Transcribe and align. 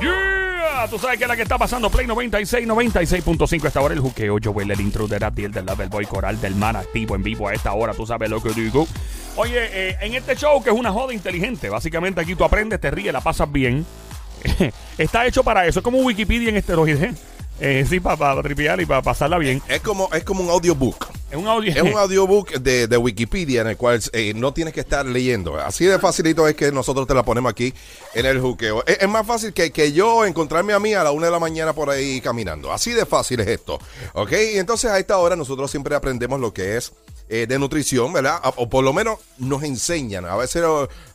Yeah, 0.00 0.86
tú 0.90 0.98
sabes 0.98 1.18
que 1.18 1.24
es 1.24 1.28
la 1.28 1.36
que 1.36 1.42
está 1.42 1.56
pasando 1.56 1.90
Play 1.90 2.06
96, 2.06 2.66
96.5 2.66 3.66
esta 3.66 3.80
hora 3.80 3.94
el 3.94 4.00
juqueo. 4.00 4.36
Joel, 4.42 4.70
el 4.70 4.80
intruder, 4.80 5.24
Abdiel 5.24 5.52
del 5.52 5.66
Level 5.66 5.88
Boy 5.88 6.06
Coral 6.06 6.40
del 6.40 6.54
Man 6.54 6.76
activo 6.76 7.14
en 7.14 7.22
vivo 7.22 7.48
a 7.48 7.54
esta 7.54 7.72
hora. 7.72 7.94
Tú 7.94 8.06
sabes 8.06 8.28
lo 8.28 8.42
que 8.42 8.50
digo. 8.50 8.86
Oye, 9.36 9.58
eh, 9.58 9.96
en 10.00 10.14
este 10.14 10.36
show 10.36 10.62
que 10.62 10.70
es 10.70 10.76
una 10.76 10.92
joda 10.92 11.12
inteligente, 11.12 11.68
básicamente 11.68 12.20
aquí 12.20 12.34
tú 12.34 12.44
aprendes, 12.44 12.80
te 12.80 12.90
ríes, 12.90 13.12
la 13.12 13.20
pasas 13.20 13.50
bien. 13.50 13.86
está 14.98 15.26
hecho 15.26 15.42
para 15.42 15.66
eso. 15.66 15.80
Es 15.80 15.84
como 15.84 15.98
Wikipedia 15.98 16.50
en 16.50 16.56
esteroides. 16.56 17.14
Eh, 17.58 17.86
sí, 17.88 18.00
para 18.00 18.42
tripear 18.42 18.80
y 18.80 18.86
para 18.86 19.02
pasarla 19.02 19.38
bien. 19.38 19.62
Es 19.68 19.80
como, 19.80 20.10
es 20.12 20.24
como 20.24 20.42
un 20.42 20.50
audiobook. 20.50 21.15
Es 21.30 21.36
un 21.36 21.48
audio. 21.48 21.72
Es 21.72 21.82
un 21.82 21.98
audiobook 21.98 22.52
de, 22.52 22.86
de 22.86 22.96
Wikipedia 22.96 23.62
en 23.62 23.66
el 23.66 23.76
cual 23.76 24.00
eh, 24.12 24.32
no 24.36 24.54
tienes 24.54 24.72
que 24.72 24.80
estar 24.80 25.04
leyendo. 25.04 25.56
Así 25.58 25.84
de 25.84 25.98
facilito 25.98 26.46
es 26.46 26.54
que 26.54 26.70
nosotros 26.70 27.06
te 27.08 27.14
la 27.14 27.24
ponemos 27.24 27.50
aquí 27.50 27.74
en 28.14 28.26
el 28.26 28.40
juqueo. 28.40 28.84
Es, 28.86 28.98
es 29.00 29.08
más 29.08 29.26
fácil 29.26 29.52
que, 29.52 29.72
que 29.72 29.92
yo 29.92 30.24
encontrarme 30.24 30.72
a 30.72 30.78
mí 30.78 30.94
a 30.94 31.02
la 31.02 31.10
una 31.10 31.26
de 31.26 31.32
la 31.32 31.40
mañana 31.40 31.72
por 31.72 31.90
ahí 31.90 32.20
caminando. 32.20 32.72
Así 32.72 32.92
de 32.92 33.04
fácil 33.06 33.40
es 33.40 33.48
esto. 33.48 33.78
¿Ok? 34.12 34.32
Y 34.54 34.58
entonces 34.58 34.88
a 34.90 34.98
esta 35.00 35.18
hora 35.18 35.34
nosotros 35.34 35.68
siempre 35.70 35.96
aprendemos 35.96 36.38
lo 36.38 36.52
que 36.54 36.76
es 36.76 36.92
eh, 37.28 37.46
de 37.48 37.58
nutrición, 37.58 38.12
¿verdad? 38.12 38.38
O, 38.44 38.62
o 38.62 38.70
por 38.70 38.84
lo 38.84 38.92
menos 38.92 39.18
nos 39.38 39.64
enseñan. 39.64 40.26
A 40.26 40.36
veces 40.36 40.62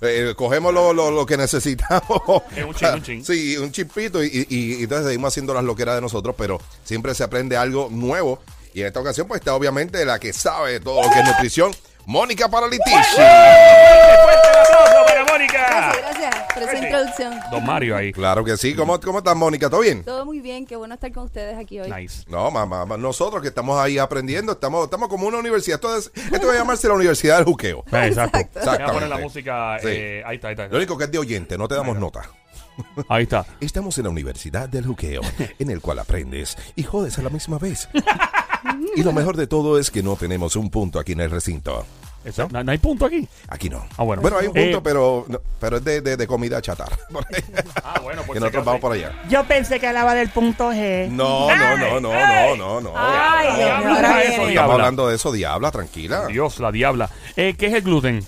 eh, 0.01 0.33
cogemos 0.35 0.73
lo, 0.73 0.91
lo- 0.93 1.09
lo 1.11 1.25
que 1.25 1.37
necesitamos. 1.37 2.21
Es 2.57 2.65
un 2.65 2.73
chin, 2.75 2.87
un 2.95 3.01
chin. 3.03 3.25
Sí, 3.25 3.55
un 3.57 3.71
chispito 3.71 4.21
y, 4.21 4.27
y- 4.49 4.73
y 4.75 4.83
entonces 4.83 5.05
seguimos 5.07 5.29
haciendo 5.29 5.53
las 5.53 5.63
loqueras 5.63 5.95
de 5.95 6.01
nosotros, 6.01 6.35
pero 6.37 6.59
siempre 6.83 7.15
se 7.15 7.23
aprende 7.23 7.55
algo 7.55 7.87
nuevo. 7.89 8.39
Y 8.73 8.81
en 8.81 8.87
esta 8.87 8.99
ocasión, 8.99 9.27
pues 9.27 9.39
está 9.41 9.53
obviamente 9.55 10.03
la 10.05 10.19
que 10.19 10.31
sabe 10.33 10.79
todo 10.79 11.01
lo 11.03 11.09
que 11.09 11.19
es 11.19 11.25
nutrición, 11.25 11.71
Mónica 12.05 12.47
Paralitici. 12.49 12.91
¡Fuerte 12.91 14.47
el 14.51 14.57
aplauso 14.59 15.05
para 15.05 15.25
Mónica! 15.25 15.91
Gracias, 15.97 16.01
gracias 16.01 16.47
por 16.53 16.63
esa 16.63 16.77
introducción. 16.77 17.39
Don 17.51 17.65
Mario 17.65 17.95
ahí. 17.97 18.11
Claro 18.13 18.43
que 18.43 18.55
sí. 18.57 18.73
¿Cómo, 18.73 18.99
cómo 18.99 19.19
estás, 19.19 19.35
Mónica? 19.35 19.69
¿Todo 19.69 19.81
bien? 19.81 20.03
Todo 20.03 20.25
muy 20.25 20.39
bien, 20.39 20.65
qué 20.65 20.75
bueno 20.75 20.93
estar 20.95 21.11
con 21.11 21.25
ustedes 21.25 21.57
aquí 21.57 21.79
hoy. 21.79 21.91
Nice. 21.91 22.23
No, 22.27 22.49
mamá, 22.49 22.85
nosotros 22.97 23.41
que 23.41 23.49
estamos 23.49 23.77
ahí 23.79 23.97
aprendiendo, 23.97 24.53
estamos, 24.53 24.85
estamos 24.85 25.09
como 25.09 25.27
una 25.27 25.37
universidad. 25.37 25.75
Esto, 25.75 25.97
es- 25.97 26.11
esto 26.31 26.47
va 26.47 26.53
a 26.53 26.57
llamarse 26.57 26.87
la 26.87 26.93
Universidad 26.95 27.37
del 27.37 27.45
Juqueo. 27.45 27.83
Exacto. 27.91 28.37
Exacto. 28.39 28.69
Voy 28.71 28.73
a 28.73 28.93
poner 28.93 29.09
la 29.09 29.15
Exactamente. 29.17 29.23
música. 29.23 29.77
Sí. 29.81 29.87
eh, 29.89 30.23
ahí 30.25 30.35
está, 30.37 30.47
ahí 30.47 30.53
está. 30.53 30.67
Lo 30.67 30.77
único 30.77 30.97
que 30.97 31.03
es 31.05 31.11
de 31.11 31.17
oyente, 31.17 31.57
no 31.57 31.67
te 31.67 31.75
damos 31.75 31.97
nota. 31.97 32.21
Ahí 33.09 33.23
está. 33.23 33.45
Estamos 33.59 33.97
en 33.97 34.05
la 34.05 34.09
Universidad 34.09 34.67
del 34.69 34.85
Juqueo, 34.85 35.21
en 35.59 35.69
el 35.69 35.81
cual 35.81 35.99
aprendes 35.99 36.57
y 36.75 36.83
jodes 36.83 37.19
a 37.19 37.21
la 37.21 37.29
misma 37.29 37.59
vez. 37.59 37.89
Y 38.95 39.03
lo 39.03 39.13
mejor 39.13 39.37
de 39.37 39.47
todo 39.47 39.79
es 39.79 39.89
que 39.91 40.03
no 40.03 40.15
tenemos 40.15 40.55
un 40.55 40.69
punto 40.69 40.99
aquí 40.99 41.13
en 41.13 41.21
el 41.21 41.31
recinto. 41.31 41.85
Eso, 42.23 42.47
¿No? 42.51 42.63
no 42.63 42.71
hay 42.71 42.77
punto 42.77 43.05
aquí? 43.07 43.27
Aquí 43.47 43.67
no. 43.67 43.83
Ah, 43.97 44.03
bueno. 44.03 44.21
hay 44.37 44.45
un 44.45 44.53
punto, 44.53 44.77
Eh, 44.77 44.81
pero, 44.83 45.25
no, 45.27 45.39
pero 45.59 45.77
es 45.77 45.83
de, 45.83 46.01
de- 46.01 46.17
de 46.17 46.27
comida 46.27 46.61
chatarra. 46.61 46.95
Ah, 47.83 47.99
bueno, 48.03 48.21
que 48.31 48.39
nosotros 48.39 48.63
vamos 48.63 48.79
por 48.81 48.91
allá. 48.91 49.11
Yo 49.27 49.43
pensé 49.45 49.79
que 49.79 49.87
hablaba 49.87 50.13
del 50.13 50.29
punto 50.29 50.71
G. 50.71 51.09
No, 51.09 51.47
no, 51.55 51.77
no, 51.77 51.99
no, 51.99 52.11
no, 52.11 52.55
no, 52.55 52.81
no. 52.81 52.93
Ay, 52.95 53.47
mío, 53.57 53.65
Diabla, 53.65 54.23
eso. 54.23 54.47
Estamos 54.47 54.71
hablando 54.73 55.07
de 55.07 55.15
eso, 55.15 55.31
diabla, 55.31 55.71
tranquila. 55.71 56.27
Dios, 56.27 56.59
la 56.59 56.71
diabla. 56.71 57.09
Eh, 57.35 57.55
¿Qué 57.57 57.67
es 57.67 57.73
el 57.73 57.81
gluten? 57.81 58.23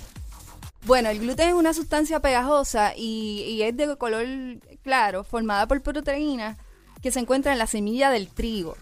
Bueno, 0.86 1.10
el 1.10 1.20
gluten 1.20 1.50
es 1.50 1.54
una 1.54 1.74
sustancia 1.74 2.20
pegajosa 2.20 2.94
y, 2.98 3.44
y 3.48 3.62
es 3.64 3.78
de 3.78 3.96
color 3.96 4.26
claro, 4.84 5.24
formada 5.24 5.68
por 5.68 5.82
proteínas 5.82 6.58
que 7.02 7.12
se 7.12 7.20
encuentra 7.20 7.54
en 7.54 7.60
la 7.60 7.68
semilla 7.68 8.10
del 8.10 8.28
trigo. 8.28 8.76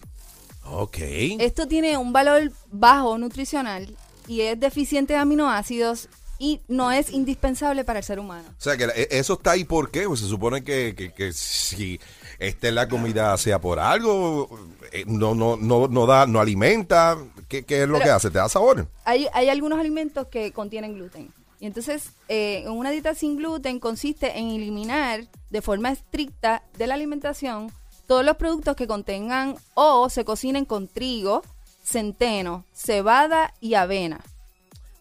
Ok. 0.64 0.98
Esto 1.40 1.66
tiene 1.66 1.96
un 1.96 2.12
valor 2.12 2.52
bajo 2.70 3.18
nutricional 3.18 3.96
y 4.28 4.42
es 4.42 4.58
deficiente 4.58 5.14
de 5.14 5.18
aminoácidos 5.18 6.08
y 6.38 6.60
no 6.66 6.90
es 6.90 7.10
indispensable 7.10 7.84
para 7.84 8.00
el 8.00 8.04
ser 8.04 8.18
humano. 8.18 8.48
O 8.48 8.60
sea, 8.60 8.76
que 8.76 8.86
la- 8.86 8.94
e- 8.94 9.08
eso 9.10 9.34
está 9.34 9.52
ahí 9.52 9.64
por 9.64 9.90
qué. 9.90 10.06
Pues 10.06 10.20
se 10.20 10.26
supone 10.28 10.64
que, 10.64 10.94
que, 10.96 11.12
que 11.12 11.32
si 11.32 12.00
esté 12.38 12.68
en 12.68 12.74
la 12.76 12.88
comida 12.88 13.36
sea 13.38 13.60
por 13.60 13.78
algo, 13.78 14.48
eh, 14.92 15.04
no, 15.06 15.34
no, 15.34 15.56
no, 15.56 15.86
no 15.88 16.06
da, 16.06 16.26
no 16.26 16.40
alimenta. 16.40 17.16
¿Qué, 17.48 17.64
qué 17.64 17.82
es 17.82 17.88
lo 17.88 17.94
Pero- 17.94 18.04
que 18.04 18.10
hace? 18.10 18.30
¿Te 18.30 18.38
da 18.38 18.48
sabor? 18.48 18.88
Hay, 19.04 19.28
hay 19.32 19.48
algunos 19.50 19.78
alimentos 19.78 20.26
que 20.28 20.52
contienen 20.52 20.94
gluten. 20.94 21.32
Y 21.60 21.66
entonces, 21.66 22.10
eh, 22.28 22.64
una 22.68 22.90
dieta 22.90 23.14
sin 23.14 23.36
gluten 23.36 23.78
consiste 23.78 24.36
en 24.36 24.48
eliminar 24.48 25.28
de 25.50 25.62
forma 25.62 25.92
estricta 25.92 26.64
de 26.76 26.88
la 26.88 26.94
alimentación 26.94 27.70
todos 28.12 28.26
los 28.26 28.36
productos 28.36 28.76
que 28.76 28.86
contengan 28.86 29.56
o 29.72 30.10
se 30.10 30.26
cocinen 30.26 30.66
con 30.66 30.86
trigo, 30.86 31.42
centeno, 31.82 32.66
cebada 32.74 33.54
y 33.58 33.72
avena. 33.72 34.20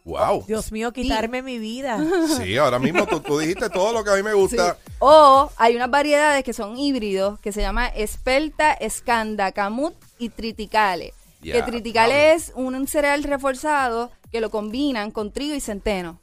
Wow. 0.05 0.45
Dios 0.47 0.71
mío, 0.71 0.93
quitarme 0.93 1.41
mi 1.41 1.59
vida. 1.59 2.01
Sí, 2.37 2.55
ahora 2.55 2.79
mismo 2.79 3.05
tú, 3.05 3.19
tú 3.19 3.37
dijiste 3.37 3.69
todo 3.69 3.91
lo 3.91 4.05
que 4.05 4.11
a 4.11 4.15
mí 4.15 4.23
me 4.23 4.31
gusta. 4.31 4.77
Sí. 4.81 4.93
O 4.99 5.51
hay 5.57 5.75
unas 5.75 5.91
variedades 5.91 6.45
que 6.45 6.53
son 6.53 6.77
híbridos 6.77 7.37
que 7.41 7.51
se 7.51 7.59
llama 7.59 7.87
espelta, 7.87 8.71
escanda, 8.71 9.51
camut 9.51 9.93
y 10.17 10.29
triticale. 10.29 11.13
Ya, 11.41 11.55
que 11.55 11.69
triticale 11.69 12.31
es 12.31 12.53
un 12.55 12.87
cereal 12.87 13.23
reforzado 13.23 14.09
que 14.31 14.39
lo 14.39 14.49
combinan 14.51 15.11
con 15.11 15.33
trigo 15.33 15.53
y 15.53 15.59
centeno. 15.59 16.17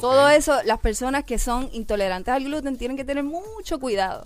Todo 0.00 0.28
eso, 0.28 0.62
las 0.62 0.78
personas 0.78 1.24
que 1.24 1.40
son 1.40 1.68
intolerantes 1.72 2.32
al 2.32 2.44
gluten 2.44 2.78
tienen 2.78 2.96
que 2.96 3.04
tener 3.04 3.24
mucho 3.24 3.80
cuidado. 3.80 4.24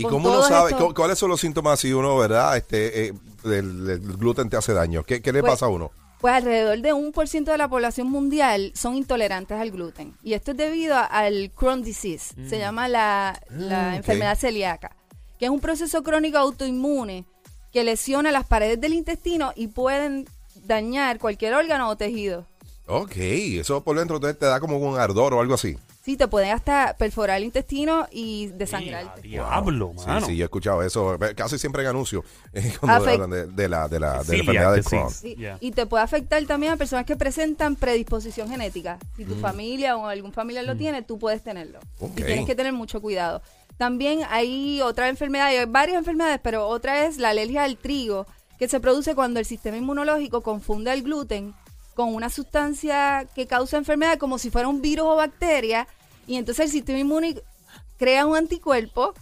¿Y 0.00 0.04
cómo 0.04 0.28
uno 0.30 0.42
sabe? 0.42 0.70
estos- 0.70 0.94
¿Cuáles 0.94 1.18
son 1.18 1.30
los 1.30 1.40
síntomas 1.40 1.80
si 1.80 1.92
uno, 1.92 2.16
verdad, 2.16 2.56
este, 2.56 3.06
eh, 3.08 3.12
el, 3.44 3.88
el 3.90 4.00
gluten 4.16 4.48
te 4.48 4.56
hace 4.56 4.72
daño? 4.72 5.02
¿Qué, 5.04 5.20
qué 5.22 5.32
le 5.32 5.40
Pues- 5.40 5.52
pasa 5.52 5.66
a 5.66 5.68
uno? 5.68 5.90
Pues 6.20 6.34
alrededor 6.34 6.80
de 6.80 6.92
un 6.92 7.12
por 7.12 7.28
ciento 7.28 7.52
de 7.52 7.58
la 7.58 7.68
población 7.68 8.10
mundial 8.10 8.72
son 8.74 8.96
intolerantes 8.96 9.56
al 9.56 9.70
gluten. 9.70 10.14
Y 10.24 10.32
esto 10.32 10.50
es 10.50 10.56
debido 10.56 10.96
a- 10.96 11.04
al 11.04 11.52
Crohn 11.54 11.82
disease. 11.84 12.34
Se 12.48 12.58
llama 12.58 12.88
la, 12.88 13.40
la 13.50 13.82
Mm, 13.82 13.88
ok. 13.90 13.96
enfermedad 13.98 14.36
celíaca, 14.36 14.96
que 15.38 15.44
es 15.44 15.50
un 15.50 15.60
proceso 15.60 16.02
crónico 16.02 16.38
autoinmune 16.38 17.24
que 17.72 17.84
lesiona 17.84 18.32
las 18.32 18.46
paredes 18.46 18.80
del 18.80 18.94
intestino 18.94 19.52
y 19.54 19.68
pueden 19.68 20.26
dañar 20.64 21.18
cualquier 21.20 21.54
órgano 21.54 21.88
o 21.88 21.96
tejido. 21.96 22.46
Ok, 22.88 23.12
eso 23.16 23.84
por 23.84 23.96
dentro 23.98 24.18
te, 24.18 24.34
te 24.34 24.46
da 24.46 24.58
como 24.58 24.76
un 24.78 24.98
ardor 24.98 25.34
o 25.34 25.40
algo 25.40 25.54
así. 25.54 25.76
Sí, 26.08 26.16
te 26.16 26.26
pueden 26.26 26.52
hasta 26.52 26.96
perforar 26.96 27.36
el 27.36 27.44
intestino 27.44 28.08
y 28.10 28.46
desangrarte. 28.46 29.20
Diablo, 29.20 29.92
Sí, 29.98 30.06
mano. 30.06 30.24
sí, 30.26 30.36
yo 30.38 30.44
he 30.44 30.46
escuchado 30.46 30.82
eso. 30.82 31.18
Casi 31.36 31.58
siempre 31.58 31.82
en 31.82 31.88
anuncios 31.90 32.24
eh, 32.54 32.72
cuando 32.80 33.04
Afect- 33.04 33.12
hablan 33.12 33.28
de, 33.30 33.46
de 33.48 33.68
la, 33.68 33.88
de, 33.88 34.00
la, 34.00 34.22
de 34.24 34.32
la 34.32 34.38
enfermedad 34.38 34.70
de 34.70 34.76
disease. 34.78 34.96
Crohn. 34.96 35.10
Sí, 35.12 35.34
Yeah. 35.38 35.58
Y 35.60 35.72
te 35.72 35.84
puede 35.84 36.02
afectar 36.02 36.42
también 36.46 36.72
a 36.72 36.76
personas 36.78 37.04
que 37.04 37.14
presentan 37.14 37.76
predisposición 37.76 38.48
genética. 38.48 38.98
Si 39.18 39.26
Mm. 39.26 39.28
tu 39.28 39.34
familia 39.34 39.98
o 39.98 40.06
algún 40.06 40.32
familiar 40.32 40.64
lo 40.64 40.76
tiene, 40.78 41.02
tú 41.02 41.18
puedes 41.18 41.44
tenerlo. 41.44 41.78
Ok. 42.00 42.12
Y 42.20 42.22
tienes 42.22 42.46
que 42.46 42.54
tener 42.54 42.72
mucho 42.72 43.02
cuidado. 43.02 43.42
También 43.76 44.20
hay 44.30 44.80
otra 44.80 45.10
enfermedad, 45.10 45.48
hay 45.48 45.66
varias 45.66 45.98
enfermedades, 45.98 46.40
pero 46.42 46.66
otra 46.68 47.04
es 47.04 47.18
la 47.18 47.28
alergia 47.28 47.64
al 47.64 47.76
trigo, 47.76 48.26
que 48.58 48.66
se 48.66 48.80
produce 48.80 49.14
cuando 49.14 49.40
el 49.40 49.44
sistema 49.44 49.76
inmunológico 49.76 50.40
confunde 50.42 50.90
el 50.90 51.02
gluten 51.02 51.52
con 51.94 52.14
una 52.14 52.30
sustancia 52.30 53.26
que 53.34 53.46
causa 53.48 53.76
enfermedad 53.76 54.18
como 54.18 54.38
si 54.38 54.50
fuera 54.50 54.68
un 54.68 54.80
virus 54.80 55.04
o 55.08 55.16
bacteria, 55.16 55.86
y 56.28 56.36
entonces 56.36 56.66
el 56.66 56.70
sistema 56.70 56.98
inmune 57.00 57.34
crea 57.96 58.26
un 58.26 58.36
anticuerpo 58.36 59.12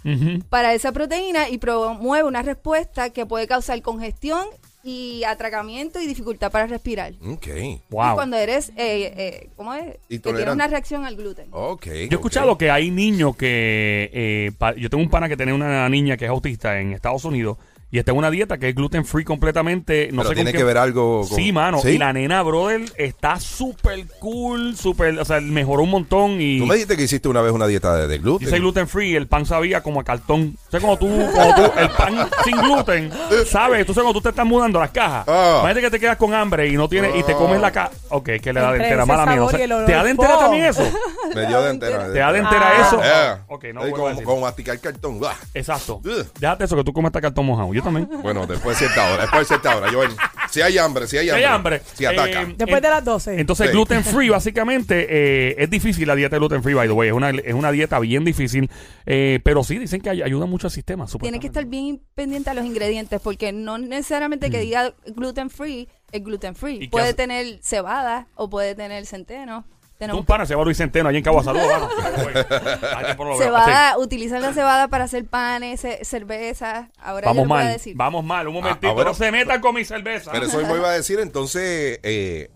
para 0.50 0.75
esa 0.75 0.93
proteína 0.93 1.49
y 1.49 1.56
promueve 1.59 2.25
una 2.28 2.43
respuesta 2.43 3.09
que 3.11 3.25
puede 3.25 3.47
causar 3.47 3.81
congestión 3.81 4.44
y 4.84 5.25
atracamiento 5.25 5.99
y 6.00 6.06
dificultad 6.06 6.53
para 6.53 6.66
respirar. 6.66 7.15
Ok. 7.27 7.47
Y 7.49 7.81
Wow. 7.91 8.15
cuando 8.15 8.37
eres, 8.37 8.69
eh, 8.77 9.12
eh, 9.16 9.49
¿cómo 9.56 9.75
es? 9.75 9.97
Que 10.09 10.19
tienes 10.21 10.49
una 10.49 10.69
reacción 10.69 11.05
al 11.06 11.16
gluten. 11.16 11.49
Ok. 11.50 11.87
Yo 11.87 11.93
he 11.93 12.05
escuchado 12.15 12.56
que 12.59 12.71
hay 12.71 12.91
niños 12.91 13.34
que. 13.37 14.11
eh, 14.12 14.53
pa- 14.59 14.77
yo 14.77 14.89
tengo 14.91 15.03
un 15.03 15.11
pana 15.11 15.28
que 15.28 15.37
tiene 15.37 15.53
una 15.55 15.89
niña 15.89 16.16
que 16.16 16.27
es 16.27 16.31
autista 16.31 16.78
en 16.78 16.93
Estados 16.93 17.25
Unidos 17.25 17.56
y 17.91 17.98
está 17.98 18.10
en 18.12 18.19
una 18.19 18.30
dieta 18.30 18.58
que 18.58 18.69
es 18.70 18.74
gluten 18.74 19.04
free 19.04 19.24
completamente. 19.24 20.08
No 20.12 20.22
Pero 20.22 20.28
sé 20.30 20.34
tiene 20.34 20.50
con 20.50 20.52
qué- 20.52 20.58
que 20.58 20.64
ver 20.64 20.78
algo 20.78 21.20
con... 21.28 21.36
Sí, 21.36 21.52
mano. 21.52 21.78
¿Sí? 21.78 21.91
Y 21.91 21.98
la 21.98 22.12
nena, 22.12 22.42
brother, 22.42 22.82
está 22.97 23.38
súper 23.41 24.06
cool, 24.19 24.76
súper. 24.76 25.19
O 25.19 25.24
sea, 25.24 25.41
mejoró 25.41 25.82
un 25.84 25.91
montón 25.91 26.41
y. 26.41 26.58
Tú 26.58 26.66
me 26.66 26.74
dijiste 26.74 26.97
que 26.97 27.04
hiciste 27.04 27.28
una 27.28 27.42
vez 27.42 27.52
una 27.52 27.66
dieta 27.66 27.94
de, 27.97 28.06
de 28.08 28.19
gluten. 28.19 28.47
Dice 28.47 28.58
gluten 28.58 28.88
free, 28.88 29.15
el 29.15 29.28
pan 29.28 29.47
sabía 29.47 29.83
como 29.83 30.00
a 30.00 30.04
cartón. 30.04 30.56
O 30.66 30.71
sea, 30.71 30.80
cuando 30.80 30.98
tú, 30.98 31.09
cuando 31.33 31.54
tú- 31.54 31.78
el 31.78 31.91
pan 31.91 32.28
sin 32.44 32.56
gluten, 32.56 33.10
¿sabes? 33.47 33.86
Tú 33.86 33.94
sabes 33.94 34.04
cuando 34.04 34.12
tú 34.15 34.21
te 34.22 34.28
estás 34.30 34.47
mudando 34.47 34.80
las 34.80 34.91
cajas. 34.91 35.24
Ah. 35.28 35.59
Imagínate 35.60 35.80
que 35.82 35.91
te 35.91 36.00
quedas 36.00 36.16
con 36.16 36.34
hambre 36.34 36.68
y 36.68 36.77
no 36.77 36.89
tienes, 36.89 37.15
y 37.16 37.22
te 37.22 37.34
comes 37.34 37.60
la 37.60 37.71
caja. 37.71 37.91
Ok, 38.10 38.30
que 38.42 38.53
le 38.53 38.60
da 38.60 38.72
de 38.72 38.78
entera, 38.82 39.06
mala 39.06 39.27
mía. 39.27 39.36
no 39.36 39.48
sé. 39.48 39.59
¿Te 39.59 39.92
da 39.92 40.03
de 40.04 40.10
entera 40.10 40.39
también 40.39 40.65
eso? 40.66 40.82
Me 41.34 41.47
dio 41.47 41.62
de 41.62 41.71
entera. 41.71 42.12
¿Te 42.12 42.18
da 42.18 42.32
de 42.32 42.39
entera 42.39 42.62
Ah. 42.66 42.86
eso? 42.86 43.00
Eh. 43.03 43.42
Ok, 43.48 43.65
no 43.72 43.80
como, 43.91 44.22
como 44.22 44.41
masticar 44.41 44.78
cartón. 44.80 45.21
Exacto. 45.54 46.00
Ugh. 46.04 46.27
Déjate 46.41 46.65
eso 46.65 46.77
que 46.77 46.84
tú 46.84 46.92
comes 46.92 47.10
este 47.10 47.21
cartón 47.21 47.47
mojado. 47.47 47.72
Yo 47.74 47.82
también. 47.86 48.09
Bueno, 48.22 48.47
después 48.47 48.78
de 48.78 48.86
cierta 48.86 49.10
hora. 49.12 49.22
Después 49.22 49.41
de 49.41 49.47
cierta 49.47 49.77
hora. 49.77 49.92
Joel, 49.92 50.10
si 50.50 50.60
hay 50.62 50.78
hambre, 50.78 51.06
si 51.06 51.16
hay 51.18 51.24
Si 51.27 51.30
hambre. 51.30 51.47
hay 51.47 51.53
hambre. 51.54 51.83
Si 51.94 52.04
ataca. 52.04 52.42
Eh, 52.42 52.54
Después 52.59 52.83
de 52.83 52.88
las 52.88 53.04
12. 53.04 53.41
Entonces, 53.41 53.66
Sí. 53.68 53.72
gluten 53.72 54.04
free, 54.04 54.28
básicamente, 54.28 55.06
eh, 55.09 55.54
es 55.59 55.71
difícil 55.71 56.06
la 56.09 56.15
dieta 56.15 56.36
de 56.36 56.41
gluten 56.41 56.62
free, 56.62 56.74
by 56.74 56.86
the 56.88 56.92
way. 56.92 57.09
Es 57.09 57.15
una, 57.15 57.30
es 57.30 57.54
una 57.54 57.71
dieta 57.72 57.98
bien 57.98 58.24
difícil. 58.24 58.71
eh, 59.06 59.41
pero 59.44 59.62
sí, 59.62 59.78
dicen 59.78 60.00
que 60.00 60.10
ay- 60.10 60.22
ayuda 60.22 60.47
mucho 60.47 60.66
al 60.66 60.71
sistema. 60.72 61.06
Tienes 61.21 61.41
que 61.41 61.47
estar 61.47 61.65
bien 61.65 62.03
pendiente 62.15 62.50
a 62.50 62.54
los 62.54 62.65
ingredientes 62.65 63.21
porque 63.21 63.53
no 63.53 63.78
necesariamente 63.78 64.50
que 64.50 64.59
diga 64.59 64.94
gluten 65.15 65.48
free 65.50 65.89
es 66.12 66.22
gluten 66.24 66.53
Mm. 66.53 66.56
¿Y 66.56 66.59
free. 66.59 66.78
qué 66.80 66.89
Puede 66.89 67.04
hace? 67.06 67.15
tener 67.15 67.59
cebada 67.62 68.27
o 68.34 68.48
puede 68.50 68.74
tener 68.74 69.06
centeno. 69.06 69.65
Un 69.98 70.25
pana 70.27 70.45
se 70.45 70.54
va 70.54 70.60
a 70.60 70.65
Luis 70.65 70.77
Centeno 70.77 71.09
allí 71.09 71.19
en 71.19 71.25
Cabo 71.25 71.43
Salud. 71.43 71.60
veo. 71.60 71.89
Sí. 73.37 73.43
cebada, 73.43 73.98
utilizan 73.98 74.43
la 74.43 74.53
cebada 74.53 74.89
para 74.89 75.04
hacer 75.04 75.25
panes, 75.25 75.81
ce- 75.81 76.04
cervezas. 76.04 76.89
Ahora 76.98 77.28
Vamos 77.28 77.37
yo 77.37 77.43
les 77.45 77.48
voy 77.48 77.59
a 77.60 77.65
mal, 77.65 77.72
decir. 77.72 77.97
vamos 77.97 78.25
mal, 78.25 78.48
un 78.48 78.54
momentito. 78.54 78.87
Ah, 78.89 78.91
ah, 78.91 78.95
bueno. 78.95 79.10
no 79.10 79.15
se 79.16 79.33
metan 79.33 79.60
con 79.60 79.75
mi 79.75 79.84
cerveza. 79.84 80.33
Pero 80.33 80.47
eso 80.47 80.59
mismo 80.59 80.77
iba 80.77 80.89
a 80.91 80.93
decir, 80.97 81.19
entonces, 81.21 81.98
eh, 82.03 82.51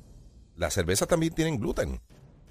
las 0.57 0.75
cervezas 0.75 1.09
también 1.09 1.33
tienen 1.35 1.59
gluten. 1.59 2.01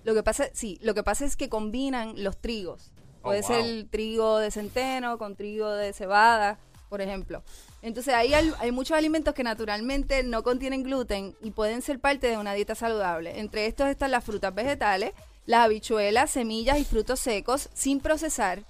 Lo 0.03 0.13
que 0.15 0.23
pasa, 0.23 0.45
sí, 0.53 0.79
lo 0.81 0.93
que 0.95 1.03
pasa 1.03 1.25
es 1.25 1.35
que 1.35 1.49
combinan 1.49 2.13
los 2.23 2.37
trigos. 2.37 2.91
Puede 3.21 3.41
Oh, 3.41 3.47
ser 3.47 3.61
wow. 3.61 3.83
trigo 3.91 4.37
de 4.39 4.49
centeno 4.49 5.17
con 5.17 5.35
trigo 5.35 5.69
de 5.71 5.93
cebada, 5.93 6.57
por 6.89 7.01
ejemplo. 7.01 7.43
Entonces 7.81 8.13
ahí 8.13 8.33
hay, 8.33 8.51
hay 8.59 8.71
muchos 8.71 8.97
alimentos 8.97 9.33
que 9.33 9.43
naturalmente 9.43 10.23
no 10.23 10.43
contienen 10.43 10.83
gluten 10.83 11.35
y 11.41 11.51
pueden 11.51 11.81
ser 11.81 11.99
parte 11.99 12.27
de 12.27 12.37
una 12.37 12.53
dieta 12.53 12.75
saludable. 12.75 13.39
Entre 13.39 13.67
estos 13.67 13.87
están 13.87 14.11
las 14.11 14.23
frutas 14.23 14.53
vegetales, 14.53 15.13
las 15.45 15.65
habichuelas, 15.65 16.29
semillas 16.29 16.77
y 16.77 16.85
frutos 16.85 17.19
secos 17.19 17.69
sin 17.73 17.99
procesar, 18.01 18.63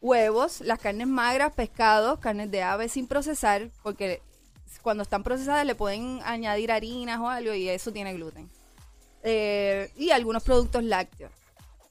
huevos, 0.00 0.60
las 0.60 0.78
carnes 0.78 1.06
magras, 1.06 1.54
pescados, 1.54 2.18
carnes 2.18 2.50
de 2.50 2.62
ave 2.62 2.88
sin 2.88 3.06
procesar, 3.06 3.70
porque 3.82 4.20
cuando 4.82 5.02
están 5.02 5.22
procesadas 5.22 5.64
le 5.64 5.74
pueden 5.74 6.20
añadir 6.24 6.70
harinas 6.70 7.20
o 7.20 7.28
algo 7.28 7.54
y 7.54 7.68
eso 7.68 7.92
tiene 7.92 8.12
gluten. 8.14 8.48
Eh, 9.22 9.90
y 9.96 10.10
algunos 10.10 10.42
productos 10.42 10.84
lácteos. 10.84 11.32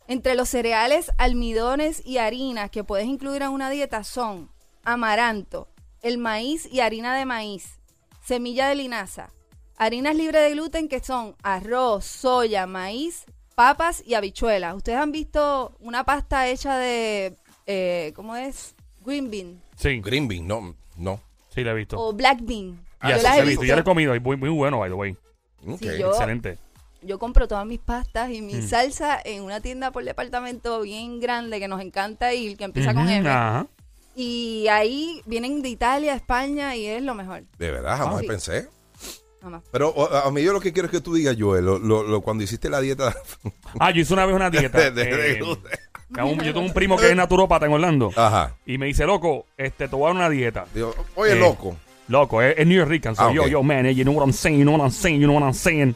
Entre 0.07 0.35
los 0.35 0.49
cereales, 0.49 1.11
almidones 1.17 2.05
y 2.05 2.19
harinas 2.19 2.69
que 2.69 2.83
puedes 2.83 3.07
incluir 3.07 3.41
en 3.41 3.49
una 3.49 3.69
dieta 3.69 4.03
son 4.03 4.49
amaranto, 4.83 5.67
el 6.05 6.19
maíz 6.19 6.67
y 6.71 6.81
harina 6.81 7.15
de 7.17 7.25
maíz, 7.25 7.79
semilla 8.23 8.67
de 8.69 8.75
linaza, 8.75 9.29
harinas 9.75 10.15
libres 10.15 10.43
de 10.43 10.51
gluten 10.51 10.87
que 10.87 10.99
son 10.99 11.35
arroz, 11.41 12.05
soya, 12.05 12.67
maíz, 12.67 13.25
papas 13.55 14.03
y 14.05 14.13
habichuelas. 14.13 14.75
¿Ustedes 14.75 14.99
han 14.99 15.11
visto 15.11 15.75
una 15.79 16.03
pasta 16.03 16.47
hecha 16.47 16.77
de, 16.77 17.35
eh, 17.65 18.13
¿cómo 18.15 18.35
es? 18.35 18.75
Green 19.03 19.31
bean 19.31 19.59
Sí, 19.75 19.99
Green 19.99 20.27
bean, 20.27 20.47
no, 20.47 20.75
no. 20.95 21.19
sí, 21.53 21.63
la 21.63 21.71
he 21.71 21.75
visto. 21.75 21.99
o 21.99 22.13
black 22.13 22.37
bean. 22.43 22.79
Ya, 23.01 23.09
Yo 23.09 23.17
sí, 23.17 23.23
las 23.23 23.37
la 23.37 23.43
he 23.43 23.45
visto. 23.47 23.63
Ya 23.65 23.75
lo 23.75 23.81
he 23.81 23.83
comido 23.83 24.19
muy, 24.21 24.37
muy 24.37 24.49
bueno, 24.49 24.79
by 24.79 24.89
the 24.89 24.93
way. 24.95 25.15
Sí, 25.79 25.87
yo- 25.99 26.11
Excelente. 26.11 26.59
Yo 27.01 27.17
compro 27.19 27.47
todas 27.47 27.65
mis 27.67 27.79
pastas 27.79 28.29
y 28.31 28.41
Mm. 28.41 28.45
mi 28.45 28.61
salsa 28.61 29.19
en 29.23 29.41
una 29.43 29.59
tienda 29.59 29.91
por 29.91 30.03
departamento 30.03 30.81
bien 30.81 31.19
grande 31.19 31.59
que 31.59 31.67
nos 31.67 31.81
encanta 31.81 32.33
ir, 32.33 32.57
que 32.57 32.63
empieza 32.63 32.93
con 32.95 33.07
M. 33.09 33.27
Ajá. 33.29 33.67
Y 34.15 34.67
ahí 34.69 35.21
vienen 35.25 35.61
de 35.61 35.69
Italia, 35.69 36.13
España 36.15 36.75
y 36.75 36.85
es 36.85 37.03
lo 37.03 37.13
mejor. 37.15 37.43
De 37.57 37.71
verdad, 37.71 37.97
jamás 37.97 38.21
sí. 38.21 38.27
pensé. 38.27 38.67
Pero 39.71 39.89
o- 39.89 40.11
a 40.11 40.31
mí 40.31 40.41
yo 40.41 40.53
lo 40.53 40.59
que 40.59 40.73
quiero 40.73 40.87
es 40.87 40.91
que 40.91 41.01
tú 41.01 41.13
digas, 41.13 41.35
Joel, 41.39 41.63
lo, 41.65 41.77
lo- 41.77 42.01
lo- 42.03 42.21
cuando 42.21 42.43
hiciste 42.43 42.67
la 42.67 42.81
dieta 42.81 43.15
Ah, 43.79 43.91
yo 43.91 44.01
hice 44.01 44.13
una 44.13 44.25
vez 44.25 44.35
una 44.35 44.49
dieta. 44.49 44.77
de, 44.89 44.91
de- 44.91 45.05
de 45.17 45.31
eh, 45.37 45.43
un- 45.43 46.39
yo 46.39 46.53
tengo 46.53 46.61
un 46.65 46.73
primo 46.73 46.97
que 46.97 47.09
es 47.09 47.15
naturópata 47.15 47.65
en 47.67 47.73
Orlando. 47.73 48.11
Ajá. 48.15 48.55
Y 48.65 48.77
me 48.79 48.87
dice, 48.87 49.05
loco, 49.05 49.45
este, 49.57 49.87
te 49.87 49.95
voy 49.95 50.05
a 50.05 50.07
dar 50.07 50.15
una 50.15 50.29
dieta. 50.29 50.65
Digo, 50.73 50.95
oye, 51.15 51.33
Eh, 51.33 51.35
loco. 51.39 51.75
Loco, 52.07 52.41
es, 52.41 52.55
es 52.57 52.65
New 52.67 52.85
Rican. 52.85 53.15
So, 53.15 53.23
Ah, 53.23 53.31
yo, 53.33 53.47
yo, 53.47 53.61
man, 53.63 53.85
eh, 53.85 53.93
you 53.93 54.03
know 54.03 54.15
what 54.15 54.23
I'm 54.25 54.33
saying, 54.33 54.57
you 54.59 54.63
know 54.63 54.75
what 54.75 54.83
I'm 54.85 54.91
saying, 54.91 55.19
you 55.19 55.27
know 55.27 55.35
what 55.35 55.43
I'm 55.45 55.53
saying. 55.53 55.93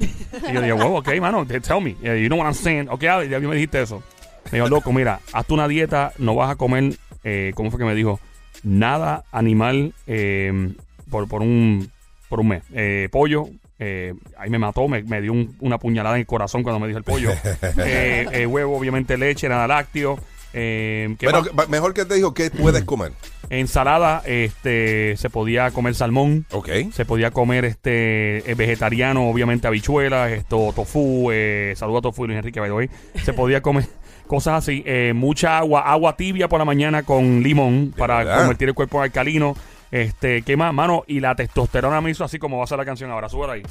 y 0.47 0.53
yo 0.53 0.61
digo, 0.61 0.77
wow, 0.77 0.97
ok, 0.97 1.09
mano, 1.21 1.45
te- 1.45 1.59
tell 1.61 1.81
me, 1.81 1.95
you 2.01 2.27
know 2.27 2.37
what 2.37 2.45
I'm 2.47 2.53
saying. 2.55 2.87
Ok, 2.89 3.01
ya 3.03 3.39
me 3.39 3.55
dijiste 3.55 3.81
eso. 3.81 4.03
Me 4.51 4.57
dijo, 4.59 4.67
loco, 4.67 4.91
mira, 4.91 5.21
hazte 5.33 5.53
una 5.53 5.67
dieta, 5.67 6.13
no 6.17 6.33
vas 6.35 6.51
a 6.51 6.55
comer, 6.55 6.97
eh, 7.23 7.51
¿cómo 7.55 7.69
fue 7.71 7.79
que 7.79 7.85
me 7.85 7.95
dijo? 7.95 8.19
Nada 8.63 9.23
animal 9.31 9.93
eh, 10.07 10.73
por, 11.09 11.27
por, 11.27 11.41
un, 11.41 11.89
por 12.27 12.39
un 12.39 12.49
mes. 12.49 12.63
Eh, 12.73 13.07
pollo, 13.11 13.47
eh, 13.79 14.13
ahí 14.37 14.49
me 14.49 14.59
mató, 14.59 14.87
me, 14.87 15.03
me 15.03 15.21
dio 15.21 15.31
un- 15.31 15.55
una 15.61 15.77
puñalada 15.77 16.15
en 16.15 16.21
el 16.21 16.27
corazón 16.27 16.63
cuando 16.63 16.79
me 16.79 16.87
dijo 16.87 16.97
el 16.97 17.03
pollo. 17.05 17.31
Eh, 17.77 18.27
eh, 18.31 18.45
huevo, 18.45 18.77
obviamente 18.77 19.17
leche, 19.17 19.47
nada 19.49 19.67
lácteo. 19.67 20.19
Eh, 20.51 21.15
¿qué 21.19 21.27
Pero 21.27 21.43
que- 21.43 21.51
va- 21.51 21.67
mejor 21.67 21.93
que 21.93 22.05
te 22.05 22.15
dijo, 22.15 22.33
¿qué 22.33 22.49
puedes 22.51 22.83
comer? 22.83 23.11
Ensalada, 23.51 24.21
este, 24.25 25.15
se 25.17 25.29
podía 25.29 25.71
comer 25.71 25.95
salmón. 25.95 26.45
Ok. 26.51 26.69
Se 26.91 27.05
podía 27.05 27.31
comer 27.31 27.65
este 27.65 28.49
eh, 28.49 28.55
vegetariano, 28.55 29.29
obviamente 29.29 29.67
habichuelas, 29.67 30.31
esto, 30.31 30.71
tofu, 30.75 31.29
eh, 31.31 31.73
saluda 31.75 31.99
a 31.99 32.01
tofu 32.01 32.25
Luis 32.27 32.37
Enrique, 32.37 32.59
way. 32.61 32.89
Se 33.23 33.33
podía 33.33 33.61
comer 33.61 33.85
cosas 34.29 34.63
así, 34.63 34.83
eh, 34.85 35.11
mucha 35.15 35.57
agua, 35.57 35.81
agua 35.81 36.15
tibia 36.15 36.47
por 36.47 36.59
la 36.59 36.65
mañana 36.65 37.01
con 37.03 37.41
limón 37.41 37.93
para 37.97 38.17
verdad? 38.19 38.37
convertir 38.37 38.69
el 38.69 38.75
cuerpo 38.75 38.99
en 38.99 39.03
alcalino. 39.05 39.55
Este, 39.91 40.43
¿qué 40.43 40.55
más, 40.55 40.71
mano? 40.71 41.03
Y 41.07 41.19
la 41.19 41.33
testosterona 41.33 41.99
me 41.99 42.11
hizo 42.11 42.23
así 42.23 42.37
como 42.37 42.59
va 42.59 42.63
a 42.63 42.67
ser 42.67 42.77
la 42.77 42.85
canción 42.85 43.09
ahora, 43.09 43.27
súbela 43.27 43.53
ahí. 43.53 43.63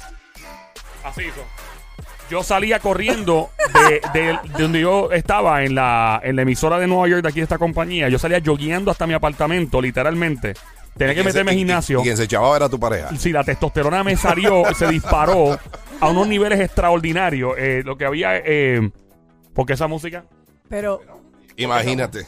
Así 1.03 1.21
hizo. 1.23 1.41
Yo 2.29 2.43
salía 2.43 2.79
corriendo 2.79 3.49
de, 3.73 4.01
de- 4.19 4.39
de 4.53 4.61
donde 4.61 4.81
yo 4.81 5.11
estaba 5.13 5.63
en 5.63 5.75
la, 5.75 6.19
en 6.23 6.35
la 6.35 6.41
emisora 6.43 6.77
de 6.77 6.87
Nueva 6.87 7.07
York 7.07 7.23
de 7.23 7.29
aquí 7.29 7.39
de 7.39 7.43
esta 7.43 7.57
compañía. 7.57 8.09
Yo 8.09 8.19
salía 8.19 8.41
jogueando 8.45 8.91
hasta 8.91 9.07
mi 9.07 9.13
apartamento, 9.13 9.81
literalmente. 9.81 10.53
Tenía 10.97 11.13
que 11.15 11.21
¿Quién 11.21 11.23
se- 11.23 11.29
meterme 11.29 11.51
al 11.51 11.57
gimnasio. 11.57 11.99
Y 12.01 12.03
quien 12.03 12.17
se 12.17 12.25
echaba 12.25 12.55
era 12.57 12.67
tu 12.69 12.77
pareja. 12.79 13.15
Si 13.15 13.31
la 13.31 13.43
testosterona 13.45 14.03
me 14.03 14.15
salió, 14.17 14.63
se 14.75 14.87
disparó 14.89 15.57
a 16.01 16.09
unos 16.09 16.27
niveles 16.27 16.59
extraordinarios. 16.59 17.53
Eh, 17.57 17.81
lo 17.85 17.97
que 17.97 18.05
había, 18.05 18.35
eh, 18.37 18.91
¿por 19.55 19.65
qué 19.65 19.73
esa 19.73 19.87
música? 19.87 20.25
Pero 20.69 21.01
Imagínate. 21.57 22.25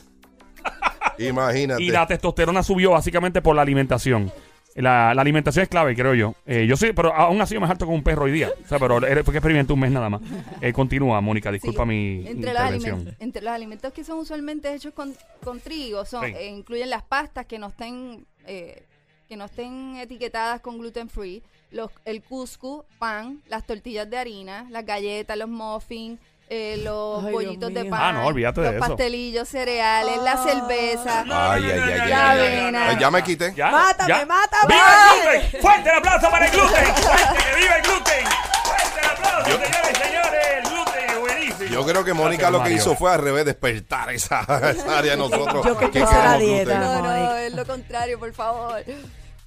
Imagínate. 1.18 1.84
Y 1.84 1.90
la 1.90 2.08
testosterona 2.08 2.64
subió 2.64 2.92
básicamente 2.92 3.42
por 3.42 3.56
la 3.56 3.62
alimentación. 3.62 4.32
La, 4.76 5.14
la 5.14 5.22
alimentación 5.22 5.64
es 5.64 5.70
clave, 5.70 5.96
creo 5.96 6.14
yo. 6.14 6.34
Eh, 6.46 6.66
yo 6.66 6.78
sí, 6.78 6.94
pero 6.96 7.14
aún 7.14 7.42
así 7.42 7.54
yo 7.54 7.60
me 7.62 7.68
salto 7.68 7.86
con 7.86 7.94
un 7.96 8.04
perro 8.04 8.24
hoy 8.24 8.32
día. 8.32 8.50
O 8.64 8.68
sea, 8.68 8.80
pero 8.80 9.06
era 9.06 9.22
porque 9.24 9.40
experimenté 9.40 9.74
un 9.74 9.82
mes 9.82 9.92
nada 9.92 10.10
más. 10.10 10.22
Eh, 10.62 10.72
continúa, 10.72 11.20
Mónica, 11.22 11.52
disculpa 11.52 11.84
Sí. 11.84 11.88
mi 11.90 12.28
entre 12.28 12.54
los, 12.54 12.64
intervención. 12.64 13.16
entre 13.20 13.42
los 13.42 13.52
alimentos 13.54 13.92
que 13.92 14.04
son 14.04 14.20
usualmente 14.20 14.74
hechos 14.74 14.94
con, 14.94 15.14
con 15.44 15.60
trigo 15.60 16.06
son, 16.06 16.26
Sí. 16.26 16.34
eh, 16.38 16.48
incluyen 16.48 16.90
las 16.90 17.04
pastas 17.04 17.46
que 17.48 17.60
no 17.60 17.68
estén 17.68 18.26
eh, 18.46 18.84
que 19.28 19.36
no 19.38 19.46
estén 19.46 19.96
etiquetadas 19.98 20.60
con 20.62 20.78
gluten 20.78 21.08
free, 21.10 21.42
los, 21.72 21.90
el 22.04 22.22
cuscús, 22.22 22.84
pan, 23.00 23.42
las 23.48 23.66
tortillas 23.66 24.10
de 24.10 24.18
harina, 24.18 24.68
las 24.70 24.86
galletas, 24.86 25.38
los 25.38 25.48
muffins, 25.48 26.20
eh, 26.54 26.76
los 26.84 27.24
Ay, 27.24 27.32
bollitos 27.32 27.60
Dios 27.70 27.74
de 27.74 27.82
mío. 27.84 27.92
pan, 27.92 28.02
Ah, 28.04 28.12
no, 28.12 28.26
olvídate 28.26 28.60
de 28.60 28.68
los 28.74 28.76
eso. 28.76 28.88
pastelillos, 28.90 29.48
cereales, 29.48 30.18
la 30.22 30.36
cerveza. 30.36 31.22
Ay, 31.22 31.64
ay, 31.64 31.72
ay, 31.72 31.80
ay, 31.80 32.10
La 32.10 32.30
ay, 32.32 32.40
ay. 32.40 32.58
avena. 32.58 32.90
Ay, 32.90 32.98
Ya 33.00 33.10
me 33.12 33.24
quité. 33.24 33.54
Ya, 33.56 33.72
Mátame, 33.72 34.10
ya. 34.10 34.26
mátame. 34.26 34.68
¡Viva 34.76 34.86
el 34.92 35.40
gluten! 35.42 35.62
¡Fuerte 35.62 35.90
el 35.90 35.96
aplauso 35.96 36.30
para 36.30 36.46
el 36.46 36.52
gluten! 36.52 36.86
¡Fuerte 36.96 37.44
que 37.44 37.56
viva 37.62 37.76
el 37.78 37.82
gluten! 37.84 38.26
¡Fuerte 38.66 39.00
el 39.02 39.10
aplauso, 39.10 39.46
señores 39.52 39.92
y 39.92 39.96
señores! 40.04 40.48
El 40.58 40.70
gluten 40.70 41.10
es 41.10 41.20
buenísimo. 41.22 41.70
Yo 41.70 41.86
creo 41.86 42.04
que 42.04 42.14
Mónica 42.14 42.42
Gracias, 42.42 42.52
lo 42.52 42.58
que 42.58 42.64
Mario. 42.64 42.78
hizo 42.78 42.96
fue 42.96 43.12
al 43.14 43.22
revés 43.22 43.46
despertar 43.46 44.10
esa, 44.10 44.42
esa 44.72 44.98
área 44.98 45.12
de 45.12 45.18
nosotros. 45.18 45.66
Yo 45.66 45.78
que 45.78 45.86
la 45.86 45.92
queremos 45.92 46.40
dieta. 46.40 46.74
gluten. 46.76 46.80
No, 46.82 47.02
no, 47.02 47.36
es 47.38 47.54
lo 47.54 47.66
contrario, 47.66 48.20
por 48.20 48.34
favor. 48.34 48.84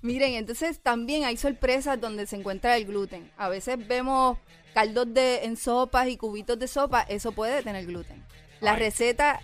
Miren, 0.05 0.35
entonces 0.35 0.81
también 0.81 1.25
hay 1.25 1.39
sorpresas 1.39 1.99
donde 1.99 2.27
se 2.27 2.37
encuentra 2.37 2.77
el 2.77 2.85
gluten. 2.85 3.31
A 3.39 3.49
veces 3.49 3.79
vemos 3.89 4.37
caldos 4.75 5.07
de 5.15 5.45
en 5.45 5.57
sopas 5.57 6.09
y 6.09 6.19
cubitos 6.19 6.59
de 6.59 6.69
sopa, 6.69 7.01
eso 7.09 7.33
puede 7.33 7.63
tener 7.63 7.87
gluten. 7.87 8.23
La 8.61 8.75
Ay. 8.75 8.81
receta 8.81 9.41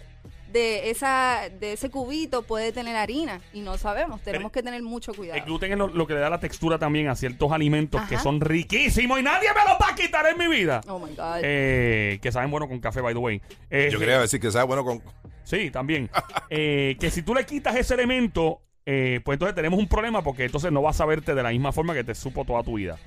de 0.52 0.90
esa 0.90 1.48
de 1.60 1.72
ese 1.72 1.88
cubito 1.88 2.42
puede 2.42 2.72
tener 2.72 2.94
harina 2.94 3.40
y 3.54 3.60
no 3.60 3.78
sabemos, 3.78 4.20
tenemos 4.20 4.52
que 4.52 4.62
tener 4.62 4.82
mucho 4.82 5.12
El 5.12 5.16
cuidado. 5.16 5.44
gluten 5.46 5.72
es 5.72 5.78
lo, 5.78 5.88
lo 5.88 6.06
que 6.06 6.12
le 6.12 6.20
da 6.20 6.28
la 6.28 6.40
textura 6.40 6.78
también 6.78 7.08
a 7.08 7.16
ciertos 7.16 7.50
alimentos 7.52 8.02
que 8.06 8.18
son 8.18 8.38
riquísimos 8.42 9.18
y 9.18 9.22
nadie 9.22 9.48
me 9.54 9.64
los 9.64 9.80
va 9.80 9.92
a 9.92 9.94
quitar 9.94 10.26
en 10.26 10.36
mi 10.36 10.46
vida. 10.46 10.82
Oh 10.88 10.98
my 10.98 11.14
god. 11.14 11.38
Eh, 11.42 12.18
que 12.20 12.30
saben 12.32 12.50
bueno 12.50 12.68
con 12.68 12.80
café, 12.80 13.00
by 13.00 13.14
the 13.14 13.18
way. 13.18 13.40
Eh, 13.70 13.88
Yo 13.90 13.98
quería 13.98 14.20
decir 14.20 14.38
que 14.40 14.50
sabe 14.50 14.66
bueno 14.66 14.84
con. 14.84 15.02
Sí, 15.44 15.70
también. 15.70 16.10
Eh, 16.52 16.96
que 16.98 17.10
si 17.12 17.22
tú 17.22 17.32
le 17.32 17.46
quitas 17.46 17.76
ese 17.76 17.94
elemento, 17.94 18.60
eh, 18.92 19.20
pues 19.25 19.37
entonces 19.37 19.54
tenemos 19.54 19.78
un 19.78 19.87
problema 19.87 20.20
porque 20.23 20.44
entonces 20.47 20.73
no 20.73 20.82
vas 20.82 21.00
a 21.00 21.06
verte 21.06 21.32
de 21.32 21.42
la 21.44 21.50
misma 21.50 21.70
forma 21.70 21.94
que 21.94 22.02
te 22.02 22.12
supo 22.16 22.44
toda 22.44 22.62
tu 22.64 22.75
vida. 22.75 22.99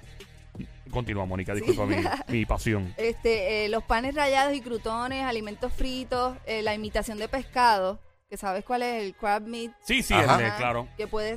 Continúa, 0.91 1.25
Mónica, 1.25 1.53
disculpa 1.53 1.85
mi, 1.85 1.95
mi 2.29 2.45
pasión. 2.45 2.93
Este, 2.97 3.65
eh, 3.65 3.69
los 3.69 3.83
panes 3.83 4.15
rallados 4.15 4.53
y 4.53 4.61
crutones, 4.61 5.25
alimentos 5.25 5.73
fritos, 5.73 6.37
eh, 6.45 6.61
la 6.61 6.73
imitación 6.73 7.17
de 7.17 7.27
pescado, 7.27 7.99
que 8.29 8.37
sabes 8.37 8.63
cuál 8.63 8.83
es 8.83 9.01
el 9.03 9.13
crab 9.15 9.41
meat, 9.43 9.71
Sí, 9.83 10.03
sí, 10.03 10.13
Ajá. 10.13 10.33
el 10.33 10.37
de- 10.39 10.45
Ajá, 10.45 10.57
claro. 10.57 10.87
que 10.95 11.07
puede 11.07 11.35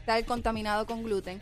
estar 0.00 0.22
contaminado 0.26 0.84
con 0.86 1.02
gluten. 1.04 1.38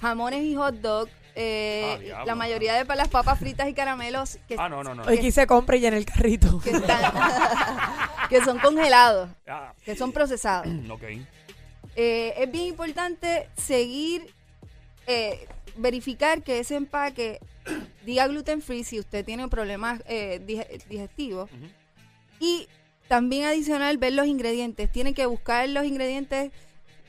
Jamones 0.00 0.42
y 0.44 0.54
hot 0.54 0.76
dog, 0.76 1.08
eh, 1.34 1.94
Ah, 1.96 1.98
diablo. 1.98 2.26
la 2.26 2.34
mayoría 2.34 2.74
de 2.82 2.94
las 2.96 3.08
papas 3.08 3.38
fritas 3.38 3.68
y 3.68 3.74
caramelos 3.74 4.38
que, 4.48 4.54
Ah, 4.58 4.68
no, 4.68 4.82
no, 4.82 4.94
no. 4.94 5.02
hoy 5.02 5.18
quise 5.18 5.46
compra 5.46 5.76
y 5.76 5.84
en 5.86 5.94
el 5.94 6.06
carrito. 6.06 6.60
que 6.60 6.70
están- 6.70 7.12
que 8.30 8.40
son 8.44 8.58
congelados, 8.60 9.28
Ah, 9.48 9.72
que 9.84 9.96
son 9.96 10.12
procesados. 10.12 10.66
ok. 10.90 11.02
Eh, 11.96 12.34
es 12.36 12.50
bien 12.50 12.64
importante 12.66 13.48
seguir, 13.56 14.32
eh, 15.06 15.46
verificar 15.76 16.42
que 16.42 16.58
ese 16.60 16.76
empaque 16.76 17.40
diga 18.06 18.26
gluten 18.26 18.62
free 18.62 18.84
si 18.84 18.98
usted 18.98 19.24
tiene 19.24 19.48
problemas 19.48 20.02
eh, 20.06 20.40
dige- 20.46 20.84
digestivos. 20.88 21.50
Y 22.38 22.68
también 23.08 23.44
adicional 23.44 23.98
ver 23.98 24.12
los 24.12 24.26
ingredientes. 24.26 24.90
Tienen 24.90 25.14
que 25.14 25.26
buscar 25.26 25.68
los 25.68 25.84
ingredientes 25.84 26.52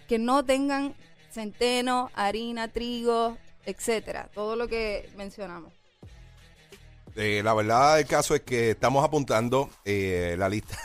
que 0.08 0.18
no 0.20 0.44
tengan 0.44 0.96
centeno, 1.32 2.10
harina, 2.16 2.68
trigo, 2.68 3.38
etcétera. 3.66 4.30
Todo 4.34 4.56
lo 4.56 4.68
que 4.68 5.10
mencionamos. 5.16 5.72
Eh, 7.16 7.42
la 7.44 7.54
verdad 7.54 7.98
del 7.98 8.08
caso 8.08 8.34
es 8.36 8.42
que 8.42 8.72
estamos 8.72 9.04
apuntando 9.06 9.70
eh, 9.86 10.36
la 10.38 10.50
lista. 10.50 10.78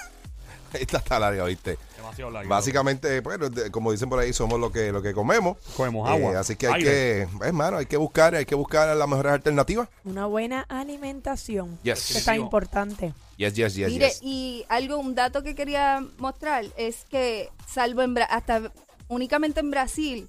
Esta 0.80 0.98
está 0.98 1.18
larga, 1.18 1.44
¿viste? 1.44 1.78
Demasiado 1.96 2.30
largo. 2.30 2.48
Básicamente, 2.48 3.20
bueno, 3.20 3.48
de- 3.50 3.70
como 3.70 3.92
dicen 3.92 4.08
por 4.08 4.18
ahí, 4.18 4.32
somos 4.32 4.58
lo 4.60 4.70
que, 4.72 4.92
lo 4.92 5.02
que 5.02 5.12
comemos. 5.14 5.56
Comemos 5.76 6.08
agua, 6.08 6.32
Eh, 6.32 6.36
así 6.36 6.56
que 6.56 6.66
hay 6.68 6.74
aire. 6.74 6.90
que, 6.90 7.28
es 7.46 7.52
mano, 7.52 7.76
hay 7.78 7.86
que 7.86 7.96
buscar, 7.96 8.34
hay 8.34 8.46
que 8.46 8.54
buscar 8.54 8.96
las 8.96 9.08
mejores 9.08 9.32
alternativas. 9.32 9.88
Una 10.04 10.26
buena 10.26 10.62
alimentación. 10.68 11.78
Yes. 11.82 12.12
Que 12.12 12.18
es 12.18 12.24
tan 12.24 12.36
importante. 12.36 13.12
Yes, 13.36 13.54
yes, 13.54 13.74
yes, 13.74 13.88
Mire, 13.90 14.08
yes. 14.08 14.18
y 14.22 14.64
algo, 14.68 14.96
un 14.98 15.14
dato 15.14 15.42
que 15.42 15.54
quería 15.54 16.02
mostrar 16.18 16.64
es 16.76 17.04
que, 17.10 17.50
salvo 17.68 18.02
en 18.02 18.14
Bra- 18.14 18.26
hasta 18.30 18.72
únicamente 19.08 19.60
en 19.60 19.70
Brasil, 19.70 20.28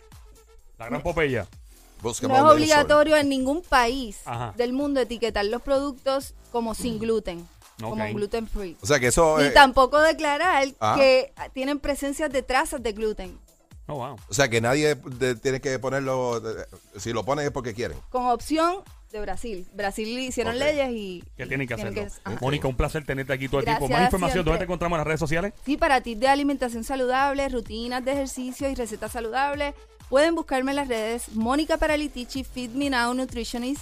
La 0.78 0.88
gran 0.88 1.02
Popeya. 1.02 1.48
Busca 2.02 2.28
no 2.28 2.36
es 2.36 2.42
sol. 2.42 2.52
obligatorio 2.52 3.16
en 3.18 3.28
ningún 3.30 3.64
país 3.64 4.18
Ajá. 4.26 4.54
del 4.56 4.72
mundo 4.72 5.00
etiquetar 5.02 5.46
los 5.46 5.64
productos 5.64 6.36
como 6.52 6.76
sin 6.76 7.00
gluten, 7.00 7.48
como 7.80 8.06
gluten 8.14 8.48
free. 8.48 8.76
O 8.82 8.86
sea 8.86 9.00
que 9.00 9.08
eso, 9.08 9.38
Ni 9.40 9.46
eh, 9.46 9.50
tampoco 9.52 10.00
declarar 10.02 10.68
Ah. 10.80 10.96
que 10.98 11.32
tienen 11.54 11.80
presencia 11.80 12.28
de 12.30 12.42
trazas 12.44 12.82
de 12.82 12.92
gluten, 12.94 13.38
Oh, 13.88 13.96
wow. 13.96 14.18
o 14.30 14.34
sea 14.34 14.50
que 14.50 14.60
nadie 14.60 14.96
de- 14.96 15.36
tiene 15.36 15.62
que 15.62 15.78
ponerlo, 15.80 16.40
de- 16.40 16.66
si 16.98 17.14
lo 17.14 17.24
ponen 17.24 17.46
es 17.46 17.52
porque 17.52 17.74
quieren. 17.74 17.98
con 18.10 18.26
opción 18.28 18.78
de 19.12 19.22
Brasil. 19.22 19.66
Brasil 19.74 20.20
hicieron 20.20 20.60
leyes 20.60 20.90
y... 20.92 21.24
Que 21.38 21.46
tienen 21.46 21.66
que 21.66 21.76
hacerlo. 21.76 22.06
ajá. 22.26 22.38
Mónica, 22.42 22.68
un 22.68 22.76
placer 22.76 23.06
tenerte 23.06 23.32
aquí 23.32 23.48
todo 23.48 23.60
el 23.60 23.66
Gracias, 23.66 23.80
tiempo. 23.80 23.94
Más 23.98 24.06
información, 24.08 24.44
¿dónde 24.44 24.58
te 24.58 24.64
encontramos 24.66 24.98
en 24.98 25.00
las 25.00 25.08
redes 25.08 25.20
sociales? 25.22 25.54
Sí, 25.66 25.78
para 25.78 26.02
tips 26.02 26.20
de 26.20 26.28
alimentación 26.28 26.84
saludable, 26.84 27.48
rutinas 27.48 28.04
de 28.04 28.12
ejercicio 28.12 28.70
y 28.70 28.76
recetas 28.76 29.14
saludables, 29.14 29.74
pueden 30.10 30.36
buscarme 30.36 30.72
en 30.72 30.76
las 30.76 30.90
redes 30.90 31.30
Mónica 31.36 31.78
Paralitici, 31.78 32.44
Feed 32.44 32.72
Me 32.72 32.90
Now 32.90 33.14
Nutritionist 33.14 33.82